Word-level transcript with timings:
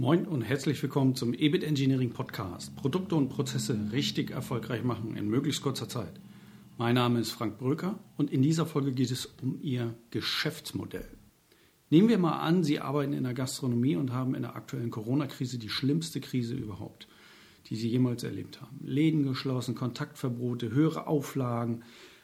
Moin 0.00 0.26
und 0.26 0.40
herzlich 0.40 0.82
willkommen 0.82 1.14
zum 1.14 1.34
EBIT 1.34 1.62
Engineering 1.62 2.08
Podcast. 2.08 2.74
Produkte 2.74 3.16
und 3.16 3.28
Prozesse 3.28 3.78
richtig 3.92 4.30
erfolgreich 4.30 4.82
machen 4.82 5.14
in 5.14 5.28
möglichst 5.28 5.60
kurzer 5.60 5.90
Zeit. 5.90 6.18
Mein 6.78 6.94
Name 6.94 7.20
ist 7.20 7.32
Frank 7.32 7.58
Bröker 7.58 7.98
und 8.16 8.30
in 8.30 8.40
dieser 8.40 8.64
Folge 8.64 8.92
geht 8.92 9.10
es 9.10 9.26
um 9.42 9.58
Ihr 9.60 9.94
Geschäftsmodell. 10.10 11.06
Nehmen 11.90 12.08
wir 12.08 12.16
mal 12.16 12.38
an, 12.38 12.64
Sie 12.64 12.80
arbeiten 12.80 13.12
in 13.12 13.24
der 13.24 13.34
Gastronomie 13.34 13.96
und 13.96 14.14
haben 14.14 14.34
in 14.34 14.40
der 14.40 14.56
aktuellen 14.56 14.90
Corona-Krise 14.90 15.58
die 15.58 15.68
schlimmste 15.68 16.22
Krise 16.22 16.54
überhaupt, 16.54 17.06
die 17.66 17.76
Sie 17.76 17.90
jemals 17.90 18.24
erlebt 18.24 18.62
haben. 18.62 18.80
Läden 18.82 19.24
geschlossen, 19.24 19.74
Kontaktverbote, 19.74 20.70
höhere 20.70 21.08
Auflagen, 21.08 21.82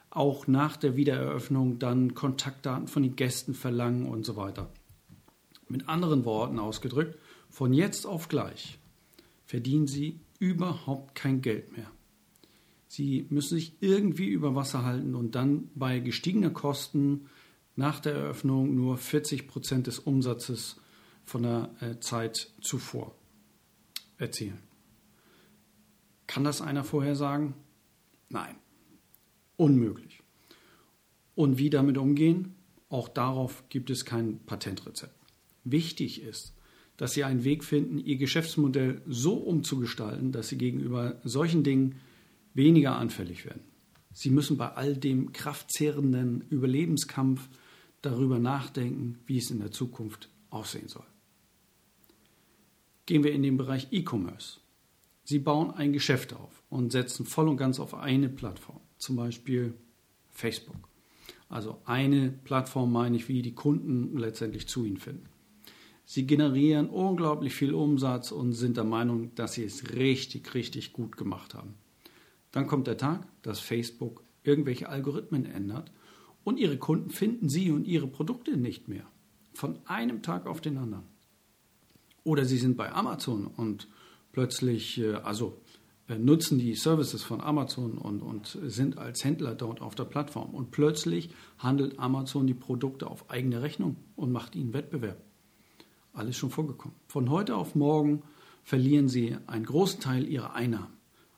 auch 0.08 0.46
nach 0.46 0.78
der 0.78 0.96
Wiedereröffnung 0.96 1.78
dann 1.78 2.14
Kontaktdaten 2.14 2.88
von 2.88 3.02
den 3.02 3.16
Gästen 3.16 3.52
verlangen 3.52 4.06
und 4.06 4.24
so 4.24 4.34
weiter. 4.34 4.70
Mit 5.68 5.90
anderen 5.90 6.24
Worten 6.24 6.58
ausgedrückt, 6.58 7.18
von 7.56 7.72
jetzt 7.72 8.04
auf 8.04 8.28
gleich 8.28 8.78
verdienen 9.46 9.86
Sie 9.86 10.20
überhaupt 10.38 11.14
kein 11.14 11.40
Geld 11.40 11.74
mehr. 11.74 11.90
Sie 12.86 13.26
müssen 13.30 13.56
sich 13.56 13.72
irgendwie 13.80 14.26
über 14.26 14.54
Wasser 14.54 14.84
halten 14.84 15.14
und 15.14 15.34
dann 15.34 15.70
bei 15.74 16.00
gestiegener 16.00 16.50
Kosten 16.50 17.30
nach 17.74 17.98
der 18.00 18.12
Eröffnung 18.12 18.74
nur 18.74 18.98
40 18.98 19.48
Prozent 19.48 19.86
des 19.86 19.98
Umsatzes 19.98 20.76
von 21.24 21.44
der 21.44 21.70
äh, 21.80 21.98
Zeit 21.98 22.52
zuvor 22.60 23.14
erzielen. 24.18 24.58
Kann 26.26 26.44
das 26.44 26.60
einer 26.60 26.84
vorhersagen? 26.84 27.54
Nein. 28.28 28.56
Unmöglich. 29.56 30.22
Und 31.34 31.56
wie 31.56 31.70
damit 31.70 31.96
umgehen? 31.96 32.54
Auch 32.90 33.08
darauf 33.08 33.66
gibt 33.70 33.88
es 33.88 34.04
kein 34.04 34.40
Patentrezept. 34.44 35.18
Wichtig 35.64 36.20
ist, 36.20 36.55
dass 36.96 37.12
Sie 37.12 37.24
einen 37.24 37.44
Weg 37.44 37.64
finden, 37.64 37.98
Ihr 37.98 38.16
Geschäftsmodell 38.16 39.02
so 39.06 39.34
umzugestalten, 39.34 40.32
dass 40.32 40.48
Sie 40.48 40.58
gegenüber 40.58 41.20
solchen 41.24 41.62
Dingen 41.62 41.96
weniger 42.54 42.96
anfällig 42.96 43.44
werden. 43.44 43.62
Sie 44.12 44.30
müssen 44.30 44.56
bei 44.56 44.68
all 44.72 44.96
dem 44.96 45.32
kraftzehrenden 45.32 46.42
Überlebenskampf 46.48 47.48
darüber 48.00 48.38
nachdenken, 48.38 49.18
wie 49.26 49.38
es 49.38 49.50
in 49.50 49.58
der 49.58 49.72
Zukunft 49.72 50.30
aussehen 50.48 50.88
soll. 50.88 51.04
Gehen 53.04 53.24
wir 53.24 53.32
in 53.32 53.42
den 53.42 53.56
Bereich 53.56 53.88
E-Commerce. 53.90 54.60
Sie 55.24 55.38
bauen 55.38 55.70
ein 55.70 55.92
Geschäft 55.92 56.32
auf 56.32 56.62
und 56.70 56.92
setzen 56.92 57.26
voll 57.26 57.48
und 57.48 57.56
ganz 57.56 57.78
auf 57.78 57.94
eine 57.94 58.28
Plattform, 58.28 58.80
zum 58.96 59.16
Beispiel 59.16 59.74
Facebook. 60.30 60.88
Also 61.48 61.80
eine 61.84 62.30
Plattform 62.30 62.92
meine 62.92 63.16
ich, 63.16 63.28
wie 63.28 63.42
die 63.42 63.54
Kunden 63.54 64.16
letztendlich 64.16 64.66
zu 64.66 64.84
Ihnen 64.84 64.96
finden. 64.96 65.28
Sie 66.08 66.24
generieren 66.24 66.88
unglaublich 66.88 67.52
viel 67.52 67.74
Umsatz 67.74 68.30
und 68.30 68.52
sind 68.52 68.76
der 68.76 68.84
Meinung, 68.84 69.34
dass 69.34 69.54
sie 69.54 69.64
es 69.64 69.92
richtig, 69.96 70.54
richtig 70.54 70.92
gut 70.92 71.16
gemacht 71.16 71.52
haben. 71.52 71.74
Dann 72.52 72.68
kommt 72.68 72.86
der 72.86 72.96
Tag, 72.96 73.26
dass 73.42 73.58
Facebook 73.58 74.22
irgendwelche 74.44 74.88
Algorithmen 74.88 75.44
ändert 75.44 75.90
und 76.44 76.60
ihre 76.60 76.78
Kunden 76.78 77.10
finden 77.10 77.48
sie 77.48 77.72
und 77.72 77.88
ihre 77.88 78.06
Produkte 78.06 78.56
nicht 78.56 78.86
mehr. 78.86 79.04
Von 79.52 79.80
einem 79.86 80.22
Tag 80.22 80.46
auf 80.46 80.60
den 80.60 80.78
anderen. 80.78 81.02
Oder 82.22 82.44
sie 82.44 82.58
sind 82.58 82.76
bei 82.76 82.92
Amazon 82.92 83.48
und 83.48 83.88
plötzlich, 84.30 85.00
äh, 85.00 85.14
also 85.14 85.60
äh, 86.08 86.18
nutzen 86.18 86.58
die 86.58 86.76
Services 86.76 87.24
von 87.24 87.40
Amazon 87.40 87.98
und, 87.98 88.22
und 88.22 88.58
sind 88.66 88.96
als 88.96 89.24
Händler 89.24 89.56
dort 89.56 89.80
auf 89.80 89.96
der 89.96 90.04
Plattform. 90.04 90.54
Und 90.54 90.70
plötzlich 90.70 91.30
handelt 91.58 91.98
Amazon 91.98 92.46
die 92.46 92.54
Produkte 92.54 93.08
auf 93.08 93.28
eigene 93.28 93.62
Rechnung 93.62 93.96
und 94.14 94.30
macht 94.30 94.54
ihnen 94.54 94.72
Wettbewerb. 94.72 95.25
Alles 96.16 96.36
schon 96.36 96.50
vorgekommen. 96.50 96.96
Von 97.06 97.30
heute 97.30 97.56
auf 97.56 97.74
morgen 97.74 98.22
verlieren 98.64 99.08
sie 99.08 99.36
einen 99.46 99.64
großen 99.64 100.00
Teil 100.00 100.26
ihrer 100.26 100.54
Einnahmen. 100.54 100.96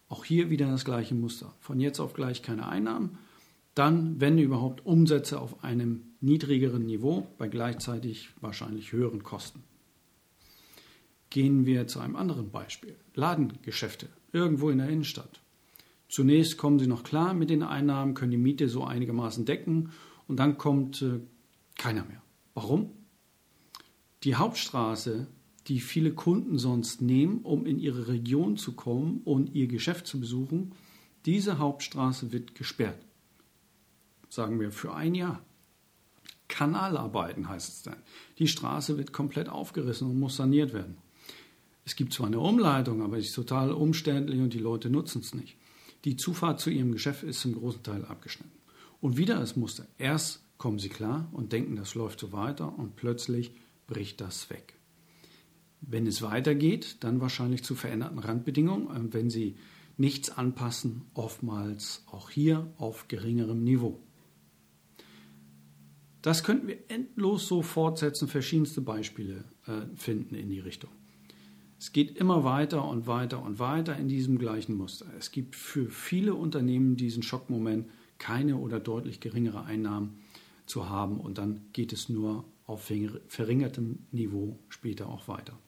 Auch 0.09 0.25
hier 0.25 0.49
wieder 0.49 0.71
das 0.71 0.85
gleiche 0.85 1.15
Muster. 1.15 1.55
Von 1.61 1.81
jetzt 1.81 2.01
auf 2.01 2.15
gleich 2.15 2.43
keine 2.43 2.69
Einnahmen 2.69 3.19
dann, 3.79 4.21
wenn 4.21 4.39
überhaupt, 4.39 4.85
Umsätze 4.85 5.41
auf 5.41 5.63
einem 5.63 6.03
niedrigeren 6.21 6.85
Niveau 6.85 7.29
bei 7.39 7.47
gleichzeitig 7.47 8.31
wahrscheinlich 8.41 8.91
höheren 8.91 9.23
Kosten. 9.23 9.63
Gehen 11.31 11.65
wir 11.65 11.87
zu 11.87 12.01
einem 12.01 12.17
anderen 12.17 12.51
Beispiel. 12.51 12.97
Ladengeschäfte 13.15 14.09
irgendwo 14.33 14.71
in 14.71 14.79
der 14.79 14.89
Innenstadt. 14.89 15.41
Zunächst 16.09 16.57
kommen 16.57 16.81
sie 16.81 16.89
noch 16.89 17.05
klar 17.05 17.35
mit 17.35 17.51
den 17.51 17.63
Einnahmen, 17.63 18.15
können 18.15 18.33
die 18.33 18.37
Miete 18.37 18.69
so 18.69 18.83
einigermaßen 18.83 19.45
decken 19.45 19.93
und 20.27 20.39
dann 20.41 20.59
kommt 20.59 21.01
äh, 21.03 21.21
keiner 21.77 22.05
mehr. 22.05 22.23
Warum? 22.55 22.91
Die 24.25 24.35
Hauptstraße, 24.35 25.27
die 25.67 25.81
viele 25.81 26.13
Kunden 26.13 26.59
sonst 26.59 27.03
nehmen, 27.03 27.43
um 27.43 27.67
in 27.67 27.79
ihre 27.79 28.09
Region 28.09 28.57
zu 28.57 28.73
kommen 28.73 29.21
und 29.25 29.55
ihr 29.55 29.67
Geschäft 29.67 30.07
zu 30.07 30.19
besuchen, 30.21 30.73
diese 31.27 31.59
Hauptstraße 31.59 32.33
wird 32.33 32.55
gesperrt 32.55 32.99
sagen 34.29 34.61
wir 34.61 34.71
für 34.71 34.95
ein 34.95 35.15
Jahr. 35.15 35.43
Kanalarbeiten 36.49 37.49
heißt 37.49 37.69
es 37.69 37.83
dann. 37.83 37.97
Die 38.39 38.49
Straße 38.49 38.97
wird 38.97 39.13
komplett 39.13 39.49
aufgerissen 39.49 40.09
und 40.09 40.19
muss 40.19 40.37
saniert 40.37 40.73
werden. 40.73 40.97
Es 41.85 41.97
gibt 41.97 42.13
zwar 42.13 42.27
eine 42.27 42.41
Umleitung, 42.41 43.03
aber 43.03 43.17
sie 43.17 43.27
ist 43.27 43.35
total 43.35 43.73
umständlich 43.73 44.41
und 44.41 44.53
die 44.53 44.59
Leute 44.59 44.91
nutzen 44.91 45.21
es 45.21 45.35
nicht. 45.35 45.57
Die 46.05 46.17
Zufahrt 46.17 46.61
zu 46.61 46.71
ihrem 46.71 46.93
Geschäft 46.93 47.23
ist 47.23 47.41
zum 47.41 47.55
großen 47.55 47.83
Teil 47.83 48.05
abgeschnitten. 48.05 48.53
Und 49.01 49.17
wieder 49.17 49.39
das 49.39 49.57
Muster. 49.57 49.87
Erst 49.99 50.43
kommen 50.59 50.79
sie 50.79 50.89
klar 50.89 51.29
und 51.33 51.53
denken, 51.53 51.77
das 51.77 51.95
läuft 51.95 52.21
so 52.21 52.33
weiter 52.33 52.79
und 52.79 52.97
plötzlich 52.97 53.53
bricht 53.89 54.21
das 54.21 54.49
weg. 54.51 54.79
Wenn 55.81 56.07
es 56.07 56.23
weitergeht, 56.23 56.99
dann 57.01 57.21
wahrscheinlich 57.21 57.65
zu 57.65 57.75
veränderten 57.75 58.21
Randbedingungen, 58.21 59.13
wenn 59.13 59.31
sie 59.31 59.57
nichts 59.97 60.31
anpassen, 60.31 61.03
oftmals 61.15 62.05
auch 62.07 62.31
hier 62.31 62.73
auf 62.77 63.09
geringerem 63.09 63.65
Niveau. 63.65 64.01
Das 66.23 66.45
könnten 66.45 66.69
wir 66.69 66.79
endlos 66.89 67.49
so 67.49 67.63
fortsetzen, 67.63 68.29
verschiedenste 68.29 68.81
Beispiele 68.81 69.45
äh, 69.67 69.83
finden 69.97 70.35
in 70.35 70.51
die 70.51 70.61
Richtung. 70.61 70.91
Es 71.79 71.93
geht 71.93 72.17
immer 72.17 72.43
weiter 72.43 72.85
und 72.85 73.07
weiter 73.07 73.43
und 73.43 73.61
weiter 73.61 73.97
in 73.97 74.09
diesem 74.09 74.39
gleichen 74.39 74.77
Muster. 74.77 75.07
Es 75.17 75.31
gibt 75.31 75.55
für 75.55 75.89
viele 75.91 76.35
Unternehmen 76.35 76.97
diesen 76.97 77.23
Schockmoment, 77.23 77.89
keine 78.19 78.57
oder 78.57 78.81
deutlich 78.81 79.21
geringere 79.21 79.65
Einnahmen 79.65 80.19
zu 80.67 80.89
haben 80.89 81.21
und 81.21 81.39
dann 81.39 81.61
geht 81.73 81.93
es 81.93 82.09
nur 82.09 82.45
auf 82.69 82.93
verringertem 83.29 84.01
Niveau 84.13 84.59
später 84.69 85.09
auch 85.09 85.27
weiter. 85.27 85.59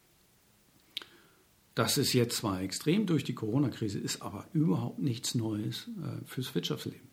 Das 1.74 1.96
ist 1.96 2.12
jetzt 2.12 2.36
zwar 2.36 2.60
extrem 2.60 3.06
durch 3.06 3.24
die 3.24 3.34
Corona-Krise, 3.34 3.98
ist 3.98 4.20
aber 4.20 4.46
überhaupt 4.52 4.98
nichts 4.98 5.34
Neues 5.34 5.88
äh, 6.02 6.24
fürs 6.26 6.54
Wirtschaftsleben. 6.54 7.08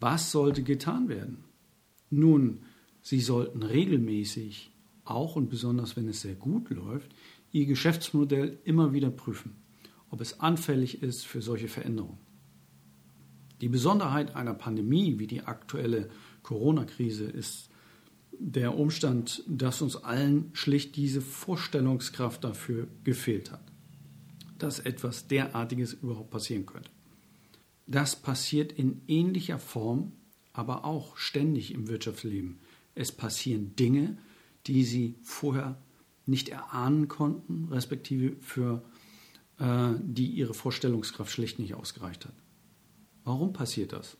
Was 0.00 0.32
sollte 0.32 0.64
getan 0.64 1.08
werden? 1.08 1.44
Nun, 2.10 2.64
Sie 3.00 3.20
sollten 3.20 3.62
regelmäßig, 3.62 4.72
auch 5.04 5.36
und 5.36 5.50
besonders 5.50 5.96
wenn 5.96 6.08
es 6.08 6.22
sehr 6.22 6.34
gut 6.34 6.68
läuft, 6.70 7.14
Ihr 7.52 7.64
Geschäftsmodell 7.64 8.58
immer 8.64 8.92
wieder 8.92 9.10
prüfen, 9.10 9.54
ob 10.10 10.20
es 10.20 10.40
anfällig 10.40 11.00
ist 11.00 11.24
für 11.24 11.42
solche 11.42 11.68
Veränderungen. 11.68 12.18
Die 13.60 13.68
Besonderheit 13.68 14.34
einer 14.34 14.54
Pandemie 14.54 15.20
wie 15.20 15.28
die 15.28 15.42
aktuelle 15.42 16.10
Corona-Krise 16.42 17.24
ist 17.24 17.70
der 18.32 18.78
Umstand, 18.78 19.42
dass 19.46 19.82
uns 19.82 19.96
allen 19.96 20.50
schlicht 20.52 20.96
diese 20.96 21.20
Vorstellungskraft 21.20 22.44
dafür 22.44 22.88
gefehlt 23.04 23.50
hat, 23.50 23.62
dass 24.58 24.78
etwas 24.78 25.26
derartiges 25.26 25.92
überhaupt 25.94 26.30
passieren 26.30 26.66
könnte. 26.66 26.90
Das 27.86 28.16
passiert 28.16 28.72
in 28.72 29.02
ähnlicher 29.06 29.58
Form 29.58 30.12
aber 30.58 30.84
auch 30.84 31.16
ständig 31.16 31.72
im 31.72 31.86
Wirtschaftsleben. 31.86 32.58
Es 32.96 33.12
passieren 33.12 33.76
Dinge, 33.76 34.18
die 34.66 34.82
sie 34.82 35.14
vorher 35.22 35.80
nicht 36.26 36.48
erahnen 36.48 37.06
konnten, 37.06 37.68
respektive 37.70 38.34
für 38.40 38.82
äh, 39.60 39.90
die 40.00 40.26
ihre 40.26 40.54
Vorstellungskraft 40.54 41.30
schlicht 41.30 41.60
nicht 41.60 41.74
ausgereicht 41.74 42.26
hat. 42.26 42.34
Warum 43.22 43.52
passiert 43.52 43.92
das? 43.92 44.16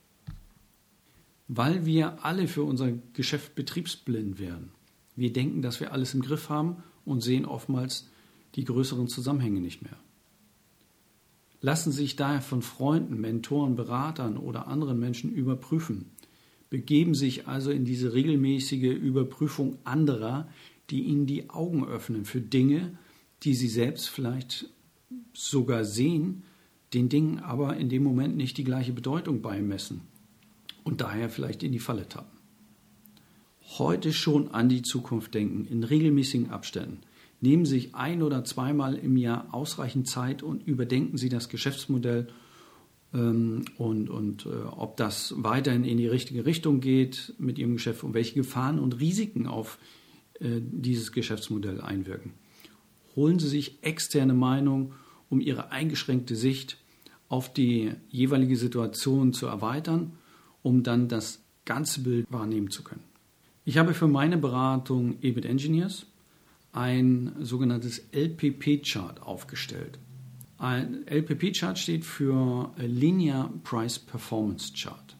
Weil 1.49 1.87
wir 1.87 2.25
alle 2.25 2.47
für 2.47 2.63
unser 2.63 2.93
Geschäft 3.15 3.55
betriebsblind 3.55 4.39
werden. 4.39 4.71
Wir 5.17 5.33
denken, 5.33 5.63
dass 5.63 5.81
wir 5.81 5.93
alles 5.93 6.15
im 6.15 6.23
Griff 6.23 6.51
haben 6.51 6.83
und 7.05 7.23
sehen 7.23 7.47
oftmals 7.47 8.09
die 8.55 8.65
größeren 8.65 9.09
Zusammenhänge 9.09 9.61
nicht 9.61 9.83
mehr. 9.83 9.97
Lassen 11.61 11.91
Sie 11.91 12.03
sich 12.03 12.17
daher 12.17 12.41
von 12.41 12.63
Freunden, 12.63 13.21
Mentoren, 13.21 13.75
Beratern 13.75 14.37
oder 14.37 14.69
anderen 14.69 15.01
Menschen 15.01 15.33
überprüfen, 15.33 16.11
begeben 16.71 17.15
sich 17.15 17.49
also 17.49 17.71
in 17.71 17.85
diese 17.85 18.13
regelmäßige 18.13 18.95
Überprüfung 18.95 19.79
anderer, 19.85 20.49
die 20.91 21.03
ihnen 21.03 21.27
die 21.27 21.51
Augen 21.51 21.85
öffnen 21.85 22.25
für 22.25 22.41
Dinge, 22.41 22.97
die 23.43 23.55
sie 23.55 23.69
selbst 23.69 24.09
vielleicht 24.09 24.69
sogar 25.33 25.85
sehen, 25.85 26.45
den 26.95 27.09
Dingen 27.09 27.39
aber 27.39 27.77
in 27.77 27.89
dem 27.89 28.03
Moment 28.03 28.37
nicht 28.37 28.57
die 28.57 28.65
gleiche 28.65 28.93
Bedeutung 28.93 29.43
beimessen 29.43 30.03
und 30.89 31.03
daher 31.03 31.29
vielleicht 31.29 31.63
in 31.63 31.71
die 31.71 31.81
Falle 31.81 32.09
tappen. 32.09 32.39
Heute 33.77 34.15
schon 34.15 34.53
an 34.53 34.71
die 34.71 34.81
Zukunft 34.81 35.35
denken, 35.35 35.67
in 35.67 35.85
regelmäßigen 35.85 36.49
Abständen. 36.49 37.01
Nehmen 37.43 37.67
Sie 37.67 37.73
sich 37.73 37.95
ein 37.95 38.23
oder 38.23 38.43
zweimal 38.43 38.97
im 38.97 39.19
Jahr 39.19 39.49
ausreichend 39.53 40.09
Zeit 40.09 40.43
und 40.43 40.67
überdenken 40.67 41.19
Sie 41.19 41.29
das 41.29 41.51
Geschäftsmodell 41.51 42.29
ähm, 43.13 43.67
und, 43.77 44.09
und 44.09 44.47
äh, 44.47 44.49
ob 44.49 44.97
das 44.97 45.35
weiterhin 45.37 45.85
in 45.85 45.99
die 45.99 46.07
richtige 46.07 46.47
Richtung 46.47 46.81
geht 46.81 47.35
mit 47.39 47.59
Ihrem 47.59 47.75
Geschäft 47.75 48.03
und 48.03 48.15
welche 48.15 48.35
Gefahren 48.35 48.79
und 48.79 48.99
Risiken 48.99 49.47
auf 49.47 49.79
äh, 50.41 50.63
dieses 50.63 51.13
Geschäftsmodell 51.13 51.83
einwirken. 51.83 52.33
Holen 53.15 53.39
Sie 53.39 53.49
sich 53.49 53.83
externe 53.83 54.33
Meinung, 54.33 54.95
um 55.29 55.43
Ihre 55.43 55.71
eingeschränkte 55.71 56.35
Sicht 56.35 56.79
auf 57.29 57.53
die 57.53 57.93
jeweilige 58.09 58.57
Situation 58.57 59.35
zu 59.35 59.47
erweitern, 59.47 60.15
um 60.63 60.83
dann 60.83 61.09
das 61.09 61.41
ganze 61.65 62.01
Bild 62.01 62.27
wahrnehmen 62.31 62.71
zu 62.71 62.83
können. 62.83 63.05
Ich 63.65 63.77
habe 63.77 63.93
für 63.95 64.09
meine 64.09 64.39
Beratung 64.39 65.19
EBIT 65.21 65.45
Engineers 65.45 66.07
ein 66.73 67.33
sogenanntes 67.41 68.03
LPP-Chart 68.13 69.23
aufgestellt. 69.23 69.99
Ein 70.59 71.07
LPP-Chart 71.07 71.79
steht 71.79 72.05
für 72.05 72.73
Linear 72.79 73.53
Price 73.65 73.99
Performance 73.99 74.73
Chart. 74.75 75.17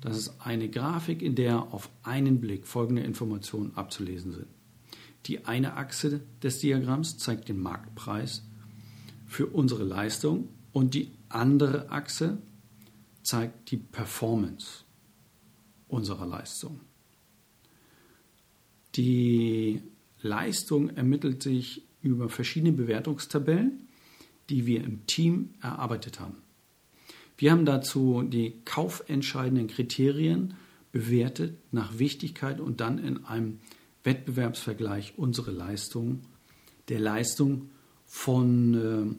Das 0.00 0.16
ist 0.16 0.34
eine 0.40 0.68
Grafik, 0.68 1.22
in 1.22 1.34
der 1.34 1.72
auf 1.72 1.90
einen 2.02 2.40
Blick 2.40 2.66
folgende 2.66 3.02
Informationen 3.02 3.72
abzulesen 3.74 4.32
sind. 4.32 4.46
Die 5.26 5.46
eine 5.46 5.76
Achse 5.76 6.20
des 6.42 6.60
Diagramms 6.60 7.18
zeigt 7.18 7.48
den 7.48 7.60
Marktpreis 7.60 8.44
für 9.26 9.46
unsere 9.46 9.84
Leistung 9.84 10.48
und 10.72 10.94
die 10.94 11.10
andere 11.28 11.90
Achse 11.90 12.38
zeigt 13.28 13.70
die 13.70 13.76
Performance 13.76 14.84
unserer 15.86 16.24
Leistung. 16.26 16.80
Die 18.94 19.82
Leistung 20.22 20.88
ermittelt 20.96 21.42
sich 21.42 21.82
über 22.00 22.30
verschiedene 22.30 22.72
Bewertungstabellen, 22.72 23.86
die 24.48 24.64
wir 24.64 24.82
im 24.82 25.06
Team 25.06 25.50
erarbeitet 25.60 26.20
haben. 26.20 26.38
Wir 27.36 27.52
haben 27.52 27.66
dazu 27.66 28.22
die 28.22 28.62
kaufentscheidenden 28.64 29.68
Kriterien 29.68 30.54
bewertet 30.90 31.58
nach 31.70 31.98
Wichtigkeit 31.98 32.60
und 32.60 32.80
dann 32.80 32.96
in 32.96 33.26
einem 33.26 33.60
Wettbewerbsvergleich 34.04 35.18
unsere 35.18 35.50
Leistung 35.50 36.22
der 36.88 36.98
Leistung 36.98 37.68
von 38.06 38.74
äh, 38.74 39.14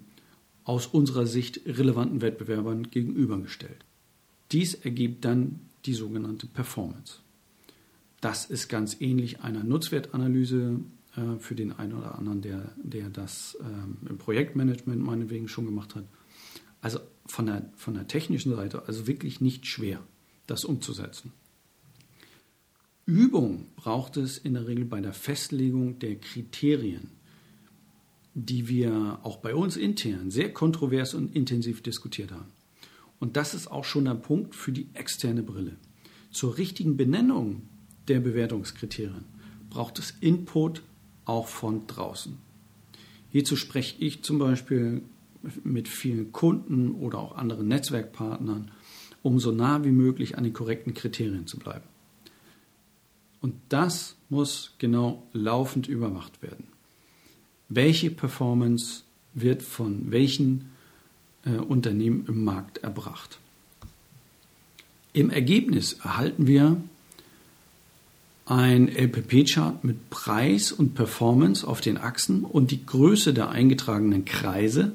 aus 0.64 0.88
unserer 0.88 1.28
Sicht 1.28 1.62
relevanten 1.68 2.22
Wettbewerbern 2.22 2.90
gegenübergestellt. 2.90 3.86
Dies 4.51 4.74
ergibt 4.74 5.25
dann 5.25 5.62
die 5.86 5.94
sogenannte 5.94 6.48
Performance. 6.48 7.19
Das 8.22 8.46
ist 8.46 8.68
ganz 8.68 9.00
ähnlich 9.00 9.42
einer 9.42 9.63
Nutzwertanalyse 9.63 10.80
äh, 11.16 11.40
für 11.40 11.56
den 11.56 11.72
einen 11.72 11.94
oder 11.94 12.18
anderen, 12.18 12.42
der, 12.42 12.72
der 12.78 13.10
das 13.10 13.57
ähm, 13.62 13.98
im 14.10 14.18
Projektmanagement 14.18 15.01
meinetwegen 15.01 15.48
schon 15.48 15.66
gemacht 15.66 15.96
hat. 15.96 16.06
Also 16.81 17.00
von 17.25 17.46
der, 17.46 17.69
von 17.75 17.94
der 17.94 18.07
technischen 18.07 18.56
Seite, 18.56 18.88
also 18.88 19.07
wirklich 19.07 19.40
nicht 19.40 19.68
schwer, 19.68 20.01
das 20.48 20.66
umzusetzen. 20.66 21.31
Übung 23.06 23.66
braucht 23.75 24.18
es 24.18 24.38
in 24.38 24.54
der 24.54 24.68
Regel 24.68 24.86
bei 24.86 25.01
der 25.01 25.13
Festlegung 25.13 25.98
der 26.00 26.16
Kriterien, 26.16 27.10
die 28.36 28.68
wir 28.68 29.19
auch 29.24 29.38
bei 29.38 29.56
uns 29.56 29.78
intern 29.78 30.30
sehr 30.30 30.54
kontrovers 30.54 31.13
und 31.13 31.36
intensiv 31.36 31.81
diskutiert 31.81 32.31
haben. 32.31 32.51
Und 33.19 33.36
das 33.38 33.54
ist 33.54 33.68
auch 33.68 33.83
schon 33.83 34.07
ein 34.07 34.21
Punkt 34.21 34.56
für 34.56 34.71
die 34.71 34.88
externe 34.94 35.44
Brille. 35.44 35.75
Zur 36.31 36.57
richtigen 36.57 36.95
Benennung 36.98 37.63
der 38.07 38.19
Bewertungskriterien 38.19 39.25
braucht 39.69 40.00
es 40.00 40.12
Input 40.21 40.83
auch 41.25 41.48
von 41.48 41.86
draußen. 41.88 42.38
Hierzu 43.31 43.56
spreche 43.56 44.04
ich 44.04 44.24
zum 44.24 44.39
Beispiel 44.39 45.04
mit 45.63 45.88
vielen 45.88 46.31
Kunden 46.31 46.92
oder 46.95 47.19
auch 47.19 47.36
anderen 47.36 47.68
Netzwerkpartnern, 47.68 48.71
um 49.22 49.39
so 49.39 49.51
nah 49.51 49.83
wie 49.83 49.92
möglich 49.92 50.38
an 50.38 50.44
den 50.44 50.54
korrekten 50.54 50.94
Kriterien 50.94 51.48
zu 51.48 51.60
bleiben. 51.60 51.86
Und 53.42 53.56
das 53.69 54.18
muss 54.30 54.75
genau 54.80 55.27
laufend 55.31 55.88
überwacht 55.88 56.42
werden. 56.42 56.68
Welche 57.69 58.12
Performance 58.12 59.04
wird 59.33 59.62
von 59.62 60.12
welchen 60.12 60.72
äh, 61.45 61.51
Unternehmen 61.51 62.25
im 62.27 62.44
Markt 62.44 62.80
erbracht? 62.80 63.39
Im 65.13 65.30
Ergebnis 65.30 65.94
erhalten 65.94 66.47
wir 66.47 66.77
ein 68.45 68.88
LPP-Chart 68.88 69.83
mit 69.83 70.09
Preis 70.09 70.71
und 70.71 70.95
Performance 70.95 71.68
auf 71.68 71.81
den 71.81 71.97
Achsen 71.97 72.44
und 72.44 72.71
die 72.71 72.86
Größe 72.86 73.33
der 73.33 73.50
eingetragenen 73.50 74.25
Kreise 74.25 74.94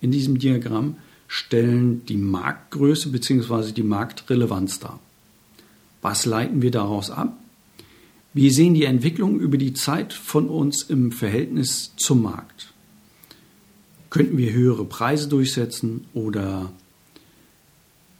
in 0.00 0.12
diesem 0.12 0.38
Diagramm 0.38 0.96
stellen 1.28 2.06
die 2.06 2.16
Marktgröße 2.16 3.10
bzw. 3.10 3.72
die 3.72 3.82
Marktrelevanz 3.82 4.78
dar. 4.78 5.00
Was 6.00 6.24
leiten 6.24 6.62
wir 6.62 6.70
daraus 6.70 7.10
ab? 7.10 7.36
Wir 8.32 8.52
sehen 8.52 8.74
die 8.74 8.84
Entwicklung 8.84 9.40
über 9.40 9.56
die 9.56 9.72
Zeit 9.72 10.12
von 10.12 10.48
uns 10.48 10.82
im 10.82 11.10
Verhältnis 11.10 11.92
zum 11.96 12.22
Markt. 12.22 12.72
Könnten 14.16 14.38
wir 14.38 14.50
höhere 14.50 14.86
Preise 14.86 15.28
durchsetzen 15.28 16.06
oder 16.14 16.72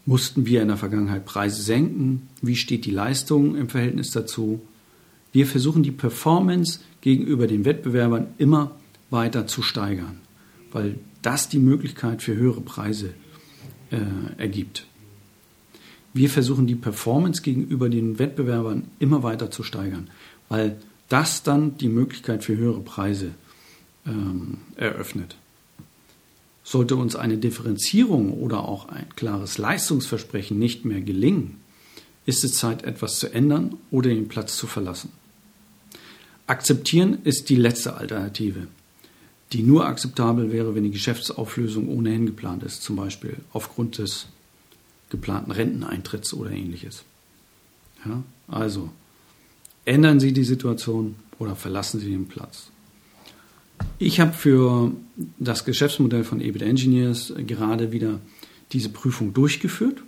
Mussten 0.04 0.44
wir 0.44 0.60
in 0.60 0.68
der 0.68 0.76
Vergangenheit 0.76 1.24
Preise 1.24 1.62
senken? 1.62 2.28
Wie 2.42 2.54
steht 2.54 2.84
die 2.84 2.90
Leistung 2.90 3.56
im 3.56 3.70
Verhältnis 3.70 4.10
dazu? 4.10 4.60
Wir 5.32 5.46
versuchen 5.46 5.82
die 5.82 5.92
Performance 5.92 6.80
gegenüber 7.00 7.46
den 7.46 7.64
Wettbewerbern 7.64 8.26
immer 8.36 8.72
weiter 9.08 9.46
zu 9.46 9.62
steigern, 9.62 10.20
weil 10.70 10.96
das 11.22 11.48
die 11.48 11.58
Möglichkeit 11.58 12.20
für 12.20 12.36
höhere 12.36 12.60
Preise 12.60 13.14
äh, 13.90 13.96
ergibt. 14.36 14.86
Wir 16.12 16.28
versuchen 16.28 16.66
die 16.66 16.74
Performance 16.74 17.40
gegenüber 17.40 17.88
den 17.88 18.18
Wettbewerbern 18.18 18.84
immer 18.98 19.22
weiter 19.22 19.50
zu 19.50 19.62
steigern, 19.62 20.10
weil 20.50 20.76
das 21.08 21.42
dann 21.42 21.78
die 21.78 21.88
Möglichkeit 21.88 22.44
für 22.44 22.54
höhere 22.54 22.82
Preise 22.82 23.30
ähm, 24.06 24.58
eröffnet. 24.76 25.36
Sollte 26.68 26.96
uns 26.96 27.14
eine 27.14 27.38
Differenzierung 27.38 28.32
oder 28.32 28.68
auch 28.68 28.88
ein 28.88 29.06
klares 29.14 29.56
Leistungsversprechen 29.56 30.58
nicht 30.58 30.84
mehr 30.84 31.00
gelingen, 31.00 31.60
ist 32.24 32.42
es 32.42 32.54
Zeit, 32.54 32.82
etwas 32.82 33.20
zu 33.20 33.32
ändern 33.32 33.76
oder 33.92 34.08
den 34.08 34.26
Platz 34.26 34.56
zu 34.56 34.66
verlassen. 34.66 35.12
Akzeptieren 36.48 37.18
ist 37.22 37.50
die 37.50 37.54
letzte 37.54 37.94
Alternative, 37.94 38.66
die 39.52 39.62
nur 39.62 39.86
akzeptabel 39.86 40.50
wäre, 40.50 40.74
wenn 40.74 40.82
die 40.82 40.90
Geschäftsauflösung 40.90 41.88
ohnehin 41.88 42.26
geplant 42.26 42.64
ist, 42.64 42.82
zum 42.82 42.96
Beispiel 42.96 43.36
aufgrund 43.52 43.98
des 43.98 44.26
geplanten 45.08 45.52
Renteneintritts 45.52 46.34
oder 46.34 46.50
ähnliches. 46.50 47.04
Ja, 48.04 48.24
also 48.48 48.90
ändern 49.84 50.18
Sie 50.18 50.32
die 50.32 50.42
Situation 50.42 51.14
oder 51.38 51.54
verlassen 51.54 52.00
Sie 52.00 52.10
den 52.10 52.26
Platz. 52.26 52.72
Ich 53.98 54.20
habe 54.20 54.32
für 54.32 54.92
das 55.38 55.64
Geschäftsmodell 55.64 56.24
von 56.24 56.40
EBIT 56.40 56.62
Engineers 56.62 57.32
gerade 57.46 57.92
wieder 57.92 58.20
diese 58.72 58.90
Prüfung 58.90 59.32
durchgeführt 59.32 60.02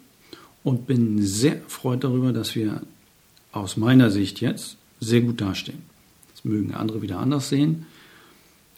und 0.62 0.86
bin 0.86 1.22
sehr 1.22 1.62
erfreut 1.62 2.04
darüber, 2.04 2.32
dass 2.32 2.54
wir 2.54 2.82
aus 3.52 3.76
meiner 3.76 4.10
Sicht 4.10 4.40
jetzt 4.40 4.76
sehr 5.00 5.22
gut 5.22 5.40
dastehen. 5.40 5.82
Das 6.32 6.44
mögen 6.44 6.74
andere 6.74 7.00
wieder 7.02 7.18
anders 7.18 7.48
sehen. 7.48 7.86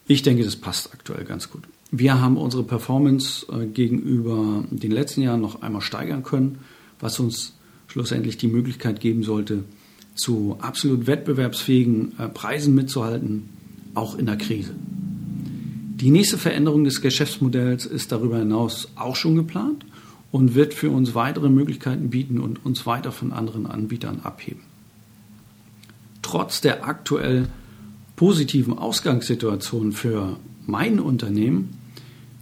Ich 0.07 0.23
denke, 0.23 0.45
das 0.45 0.57
passt 0.57 0.93
aktuell 0.93 1.25
ganz 1.25 1.51
gut. 1.51 1.63
Wir 1.91 2.21
haben 2.21 2.37
unsere 2.37 2.63
Performance 2.63 3.47
äh, 3.53 3.67
gegenüber 3.67 4.65
den 4.71 4.93
letzten 4.93 5.23
Jahren 5.23 5.41
noch 5.41 5.63
einmal 5.63 5.83
steigern 5.83 6.23
können, 6.23 6.59
was 7.01 7.19
uns 7.19 7.55
schlussendlich 7.89 8.39
die 8.39 8.47
Möglichkeit 8.47 9.01
geben 9.01 9.25
sollte, 9.25 9.65
zu 10.15 10.57
absolut 10.61 11.07
wettbewerbsfähigen 11.07 12.19
äh, 12.19 12.29
Preisen 12.29 12.75
mitzuhalten 12.75 13.49
auch 13.95 14.17
in 14.17 14.27
der 14.27 14.37
Krise. 14.37 14.75
Die 16.01 16.11
nächste 16.11 16.39
Veränderung 16.39 16.85
des 16.85 17.03
Geschäftsmodells 17.03 17.85
ist 17.85 18.11
darüber 18.11 18.39
hinaus 18.39 18.89
auch 18.97 19.17
schon 19.17 19.37
geplant 19.37 19.85
und 20.33 20.55
wird 20.55 20.73
für 20.73 20.91
uns 20.91 21.15
weitere 21.15 21.51
Möglichkeiten 21.51 22.09
bieten 22.09 22.41
und 22.41 22.65
uns 22.65 22.87
weiter 22.87 23.13
von 23.13 23.33
anderen 23.33 23.67
Anbietern 23.67 24.21
abheben. 24.21 24.63
Trotz 26.23 26.61
der 26.61 26.87
aktuell 26.87 27.49
positiven 28.17 28.79
Ausgangssituation 28.79 29.93
für 29.93 30.37
mein 30.67 31.01
Unternehmen 31.01 31.77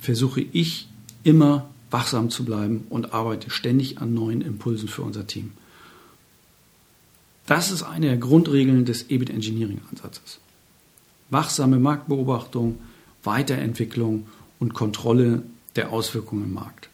versuche 0.00 0.40
ich 0.40 0.88
immer 1.24 1.68
wachsam 1.90 2.30
zu 2.30 2.44
bleiben 2.44 2.84
und 2.90 3.12
arbeite 3.12 3.50
ständig 3.50 3.98
an 3.98 4.14
neuen 4.14 4.42
Impulsen 4.42 4.88
für 4.88 5.02
unser 5.02 5.26
Team. 5.26 5.52
Das 7.46 7.70
ist 7.70 7.82
eine 7.82 8.06
der 8.06 8.18
Grundregeln 8.18 8.84
des 8.84 9.10
EBIT 9.10 9.30
Engineering 9.30 9.80
Ansatzes 9.90 10.38
wachsame 11.30 11.78
Marktbeobachtung, 11.78 12.78
Weiterentwicklung 13.22 14.26
und 14.58 14.74
Kontrolle 14.74 15.42
der 15.76 15.92
Auswirkungen 15.92 16.44
im 16.44 16.54
Markt. 16.54 16.88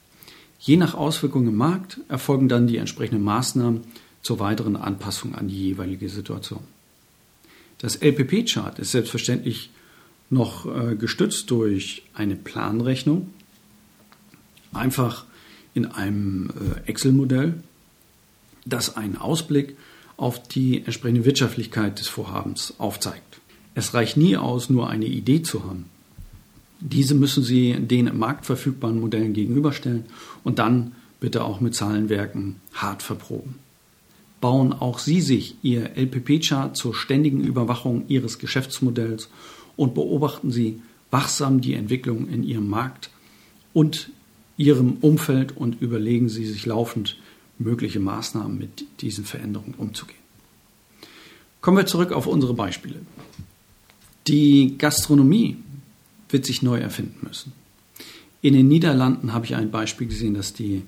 Je 0.59 0.77
nach 0.77 0.95
Auswirkungen 0.95 1.49
im 1.49 1.57
Markt 1.57 2.01
erfolgen 2.09 2.49
dann 2.49 2.67
die 2.67 2.79
entsprechenden 2.79 3.23
Maßnahmen 3.23 3.83
zur 4.23 4.39
weiteren 4.39 4.77
Anpassung 4.77 5.35
an 5.35 5.49
die 5.49 5.59
jeweilige 5.59 6.09
Situation. 6.09 6.61
Das 7.79 7.97
LPP-Chart 7.97 8.79
ist 8.79 8.93
selbstverständlich 8.93 9.71
noch 10.31 10.65
äh, 10.67 10.97
gestützt 10.97 11.51
durch 11.51 12.03
eine 12.15 12.35
Planrechnung, 12.35 13.31
einfach 14.73 15.27
in 15.75 15.87
einem 15.87 16.51
äh, 16.51 16.89
Excel-Modell, 16.89 17.63
das 18.65 18.97
einen 18.97 19.19
Ausblick 19.19 19.77
auf 20.17 20.43
die 20.43 20.79
entsprechende 20.79 21.25
Wirtschaftlichkeit 21.25 21.99
des 21.99 22.09
Vorhabens 22.09 22.75
aufzeigt. 22.79 23.41
Es 23.75 23.95
reicht 23.95 24.17
nie 24.17 24.37
aus, 24.37 24.71
nur 24.71 24.89
eine 24.89 25.07
Idee 25.07 25.43
zu 25.43 25.65
haben. 25.65 25.87
Diese 26.81 27.15
müssen 27.15 27.43
Sie 27.43 27.73
den 27.73 28.07
im 28.07 28.19
Markt 28.19 28.47
verfügbaren 28.47 29.01
Modellen 29.01 29.33
gegenüberstellen 29.33 30.05
und 30.45 30.59
dann 30.59 30.93
bitte 31.19 31.45
auch 31.45 31.61
mit 31.61 31.75
Zahlenwerken 31.75 32.57
hart 32.75 33.03
verproben. 33.03 33.57
Bauen 34.41 34.73
auch 34.73 34.99
Sie 34.99 35.21
sich 35.21 35.57
Ihr 35.63 35.97
LPP-Chart 35.97 36.77
zur 36.77 36.95
ständigen 36.95 37.43
Überwachung 37.43 38.05
Ihres 38.09 38.39
Geschäftsmodells 38.39 39.31
und 39.77 39.95
beobachten 39.95 40.51
Sie 40.51 40.83
wachsam 41.11 41.61
die 41.61 41.75
Entwicklung 41.75 42.29
in 42.29 42.43
Ihrem 42.43 42.69
Markt 42.69 43.11
und 43.73 44.11
Ihrem 44.57 44.99
Umfeld 45.01 45.57
und 45.57 45.81
überlegen 45.81 46.29
Sie 46.29 46.45
sich 46.45 46.67
laufend 46.67 47.17
mögliche 47.59 48.01
Maßnahmen 48.01 48.59
mit 48.59 48.85
diesen 49.01 49.25
Veränderungen 49.25 49.75
umzugehen. 49.79 50.19
Kommen 51.61 51.79
wir 51.79 51.87
zurück 51.87 52.13
auf 52.13 52.27
unsere 52.27 52.53
Beispiele. 52.53 52.97
Die 54.27 54.77
Gastronomie 54.79 55.57
wird 56.31 56.47
sich 56.47 56.63
neu 56.63 56.79
erfinden 56.79 57.27
müssen. 57.27 57.53
In 58.41 58.55
den 58.55 58.69
Niederlanden 58.69 59.33
habe 59.33 59.47
ich 59.47 59.55
ein 59.55 59.71
Beispiel 59.71 60.07
gesehen, 60.07 60.35
dass 60.35 60.53
die 60.53 60.83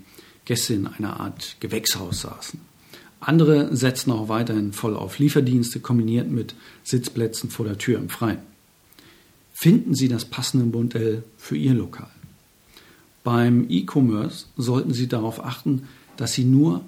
Gäste 0.45 0.75
in 0.75 0.87
einer 0.87 1.21
Art 1.21 1.57
Gewächshaus 1.61 2.23
saßen. 2.23 2.61
Andere 3.21 3.75
setzen 3.75 4.13
auch 4.13 4.29
weiterhin 4.29 4.73
voll 4.73 4.95
auf 4.95 5.19
Lieferdienste 5.19 5.81
kombiniert 5.81 6.31
mit 6.31 6.55
Sitzplätzen 6.85 7.51
vor 7.51 7.67
der 7.67 7.79
Tür 7.79 7.99
im 7.99 8.09
Freien. 8.09 8.39
Finden 9.53 9.95
Sie 9.95 10.09
das 10.09 10.27
passende 10.27 10.67
Modell 10.67 11.25
für 11.39 11.57
Ihr 11.57 11.75
Lokal. 11.75 12.11
Beim 13.25 13.67
E-Commerce 13.69 14.47
sollten 14.57 14.93
Sie 14.93 15.09
darauf 15.09 15.45
achten, 15.45 15.89
dass 16.17 16.35
Sie 16.35 16.45
nur 16.45 16.85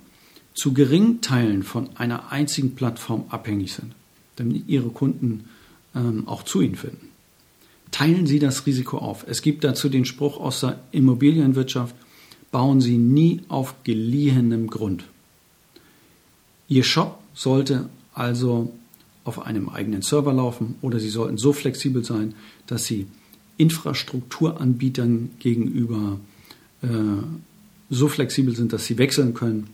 zu 0.55 0.75
geringen 0.75 1.21
Teilen 1.21 1.63
von 1.63 1.97
einer 1.97 2.31
einzigen 2.31 2.75
Plattform 2.75 3.25
abhängig 3.31 3.73
sind, 3.73 3.95
damit 4.37 4.69
Ihre 4.69 4.91
Kunden 4.91 5.45
ähm, 5.95 6.27
auch 6.27 6.43
zu 6.43 6.61
Ihnen 6.61 6.77
finden. 6.77 7.09
Teilen 7.91 8.27
Sie 8.27 8.39
das 8.39 8.67
Risiko 8.67 8.99
auf. 8.99 9.25
Es 9.27 9.43
gibt 9.43 9.65
dazu 9.65 9.89
den 9.89 10.05
Spruch 10.05 10.39
aus 10.39 10.61
der 10.61 10.81
Immobilienwirtschaft, 10.93 11.95
bauen 12.51 12.81
Sie 12.81 12.99
nie 12.99 13.43
auf 13.49 13.75
geliehenem 13.85 14.69
Grund. 14.69 15.05
Ihr 16.69 16.85
Shop 16.85 17.19
sollte 17.35 17.89
also 18.13 18.73
auf 19.25 19.47
einem 19.47 19.69
eigenen 19.69 20.03
Server 20.03 20.33
laufen 20.33 20.77
oder 20.83 20.99
Sie 20.99 21.09
sollten 21.09 21.39
so 21.39 21.53
flexibel 21.53 22.05
sein, 22.05 22.35
dass 22.67 22.85
Sie 22.85 23.07
Infrastrukturanbietern 23.57 25.31
gegenüber 25.39 26.19
äh, 26.83 26.89
so 27.91 28.09
flexibel 28.09 28.55
sind, 28.55 28.73
dass 28.73 28.87
Sie 28.87 28.99
wechseln 28.99 29.35
können, 29.35 29.69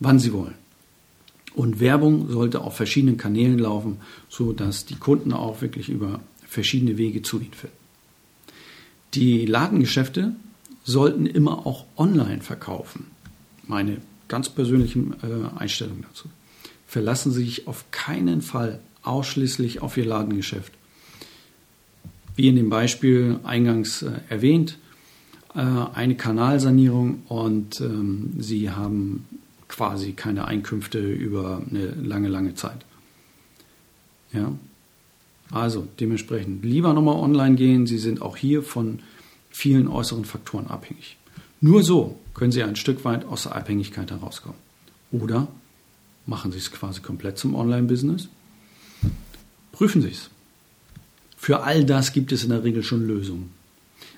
wann 0.00 0.18
Sie 0.18 0.32
wollen. 0.32 0.54
Und 1.56 1.80
Werbung 1.80 2.28
sollte 2.28 2.60
auf 2.60 2.76
verschiedenen 2.76 3.16
Kanälen 3.16 3.58
laufen, 3.58 3.96
sodass 4.28 4.84
die 4.84 4.96
Kunden 4.96 5.32
auch 5.32 5.62
wirklich 5.62 5.88
über 5.88 6.20
verschiedene 6.46 6.98
Wege 6.98 7.22
zu 7.22 7.40
Ihnen 7.40 7.54
finden. 7.54 7.76
Die 9.14 9.46
Ladengeschäfte 9.46 10.36
sollten 10.84 11.24
immer 11.24 11.66
auch 11.66 11.86
online 11.96 12.42
verkaufen. 12.42 13.06
Meine 13.66 14.02
ganz 14.28 14.50
persönliche 14.50 14.98
äh, 14.98 15.58
Einstellung 15.58 16.02
dazu. 16.02 16.28
Verlassen 16.86 17.32
Sie 17.32 17.44
sich 17.44 17.66
auf 17.66 17.90
keinen 17.90 18.42
Fall 18.42 18.80
ausschließlich 19.02 19.80
auf 19.80 19.96
Ihr 19.96 20.04
Ladengeschäft. 20.04 20.74
Wie 22.34 22.48
in 22.48 22.56
dem 22.56 22.68
Beispiel 22.68 23.40
eingangs 23.44 24.02
äh, 24.02 24.12
erwähnt, 24.28 24.76
äh, 25.54 25.60
eine 25.60 26.16
Kanalsanierung 26.16 27.22
und 27.28 27.80
ähm, 27.80 28.34
Sie 28.40 28.70
haben 28.70 29.24
quasi 29.68 30.12
keine 30.12 30.46
Einkünfte 30.46 31.00
über 31.00 31.62
eine 31.68 31.86
lange, 31.86 32.28
lange 32.28 32.54
Zeit. 32.54 32.84
Ja, 34.32 34.52
also 35.50 35.86
dementsprechend 36.00 36.64
lieber 36.64 36.92
nochmal 36.92 37.16
online 37.16 37.56
gehen. 37.56 37.86
Sie 37.86 37.98
sind 37.98 38.22
auch 38.22 38.36
hier 38.36 38.62
von 38.62 39.00
vielen 39.50 39.88
äußeren 39.88 40.24
Faktoren 40.24 40.66
abhängig. 40.66 41.16
Nur 41.60 41.82
so 41.82 42.18
können 42.34 42.52
Sie 42.52 42.62
ein 42.62 42.76
Stück 42.76 43.04
weit 43.04 43.24
aus 43.24 43.44
der 43.44 43.56
Abhängigkeit 43.56 44.10
herauskommen. 44.10 44.58
Oder 45.12 45.48
machen 46.26 46.52
Sie 46.52 46.58
es 46.58 46.70
quasi 46.70 47.00
komplett 47.00 47.38
zum 47.38 47.54
Online-Business. 47.54 48.28
Prüfen 49.72 50.02
Sie 50.02 50.10
es. 50.10 50.30
Für 51.36 51.62
all 51.62 51.84
das 51.84 52.12
gibt 52.12 52.32
es 52.32 52.42
in 52.42 52.50
der 52.50 52.64
Regel 52.64 52.82
schon 52.82 53.06
Lösungen. 53.06 53.50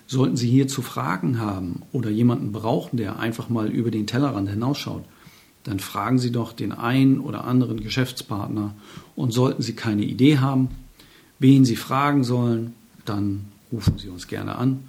Sollten 0.06 0.36
Sie 0.36 0.48
hierzu 0.48 0.80
Fragen 0.80 1.38
haben 1.38 1.82
oder 1.92 2.08
jemanden 2.08 2.52
brauchen, 2.52 2.96
der 2.96 3.18
einfach 3.18 3.50
mal 3.50 3.68
über 3.68 3.90
den 3.90 4.06
Tellerrand 4.06 4.48
hinausschaut, 4.48 5.04
dann 5.68 5.80
fragen 5.80 6.18
Sie 6.18 6.32
doch 6.32 6.54
den 6.54 6.72
einen 6.72 7.20
oder 7.20 7.44
anderen 7.44 7.80
Geschäftspartner 7.80 8.74
und 9.14 9.32
sollten 9.32 9.62
Sie 9.62 9.74
keine 9.74 10.02
Idee 10.02 10.38
haben, 10.38 10.70
wen 11.38 11.66
Sie 11.66 11.76
fragen 11.76 12.24
sollen, 12.24 12.72
dann 13.04 13.44
rufen 13.70 13.98
Sie 13.98 14.08
uns 14.08 14.28
gerne 14.28 14.56
an. 14.56 14.80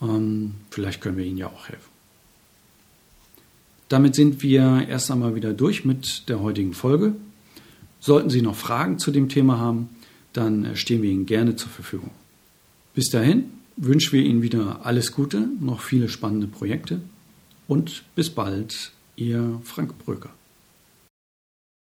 Ähm, 0.00 0.54
vielleicht 0.70 1.02
können 1.02 1.18
wir 1.18 1.26
Ihnen 1.26 1.36
ja 1.36 1.48
auch 1.48 1.68
helfen. 1.68 1.90
Damit 3.90 4.14
sind 4.14 4.42
wir 4.42 4.86
erst 4.88 5.10
einmal 5.10 5.34
wieder 5.34 5.52
durch 5.52 5.84
mit 5.84 6.30
der 6.30 6.40
heutigen 6.40 6.72
Folge. 6.72 7.14
Sollten 7.98 8.30
Sie 8.30 8.40
noch 8.40 8.56
Fragen 8.56 8.98
zu 8.98 9.10
dem 9.10 9.28
Thema 9.28 9.58
haben, 9.58 9.90
dann 10.32 10.76
stehen 10.76 11.02
wir 11.02 11.10
Ihnen 11.10 11.26
gerne 11.26 11.56
zur 11.56 11.68
Verfügung. 11.68 12.10
Bis 12.94 13.10
dahin 13.10 13.50
wünschen 13.76 14.14
wir 14.14 14.22
Ihnen 14.22 14.40
wieder 14.40 14.86
alles 14.86 15.12
Gute, 15.12 15.46
noch 15.60 15.82
viele 15.82 16.08
spannende 16.08 16.46
Projekte 16.46 17.02
und 17.68 18.04
bis 18.14 18.30
bald, 18.30 18.92
Ihr 19.20 19.60
Frank 19.64 19.98
Bröker. 19.98 20.30